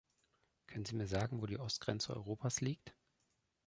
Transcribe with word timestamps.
Können 0.65 0.83
Sie 0.85 0.95
mir 0.95 1.05
sagen, 1.05 1.43
wo 1.43 1.45
die 1.45 1.59
Ostgrenze 1.59 2.15
Europas 2.17 2.59
liegt? 2.59 2.95